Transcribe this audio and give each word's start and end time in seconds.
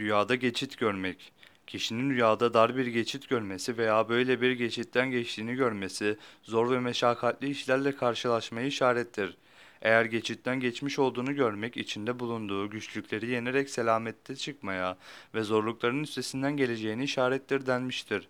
Rüyada 0.00 0.34
geçit 0.34 0.78
görmek. 0.78 1.32
Kişinin 1.66 2.10
rüyada 2.10 2.54
dar 2.54 2.76
bir 2.76 2.86
geçit 2.86 3.28
görmesi 3.28 3.78
veya 3.78 4.08
böyle 4.08 4.40
bir 4.40 4.52
geçitten 4.52 5.10
geçtiğini 5.10 5.54
görmesi, 5.54 6.16
zor 6.42 6.70
ve 6.70 6.80
meşakkatli 6.80 7.50
işlerle 7.50 7.96
karşılaşmayı 7.96 8.66
işarettir. 8.66 9.36
Eğer 9.82 10.04
geçitten 10.04 10.60
geçmiş 10.60 10.98
olduğunu 10.98 11.34
görmek, 11.34 11.76
içinde 11.76 12.18
bulunduğu 12.18 12.70
güçlükleri 12.70 13.30
yenerek 13.30 13.70
selamette 13.70 14.36
çıkmaya 14.36 14.96
ve 15.34 15.42
zorlukların 15.42 16.02
üstesinden 16.02 16.56
geleceğini 16.56 17.04
işarettir 17.04 17.66
denmiştir. 17.66 18.28